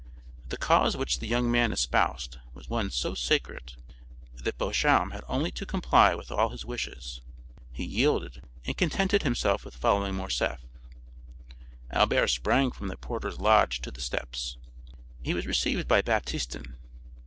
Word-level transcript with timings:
The 0.49 0.57
cause 0.57 0.97
which 0.97 1.19
the 1.19 1.27
young 1.27 1.51
man 1.51 1.71
espoused 1.71 2.39
was 2.55 2.67
one 2.67 2.89
so 2.89 3.13
sacred 3.13 3.75
that 4.33 4.57
Beauchamp 4.57 5.13
had 5.13 5.23
only 5.27 5.51
to 5.51 5.63
comply 5.63 6.15
with 6.15 6.31
all 6.31 6.49
his 6.49 6.65
wishes; 6.65 7.21
he 7.71 7.83
yielded 7.83 8.41
and 8.65 8.75
contented 8.75 9.21
himself 9.21 9.63
with 9.63 9.75
following 9.77 10.15
Morcerf. 10.15 10.61
Albert 11.91 12.29
sprang 12.29 12.71
from 12.71 12.87
the 12.87 12.97
porter's 12.97 13.37
lodge 13.39 13.79
to 13.81 13.91
the 13.91 14.01
steps. 14.01 14.57
He 15.21 15.35
was 15.35 15.45
received 15.45 15.87
by 15.87 16.01
Baptistin. 16.01 16.77